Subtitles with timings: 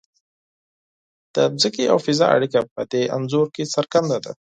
[1.35, 4.31] د ځمکې او فضا اړیکه په دې انځور کې څرګنده ده.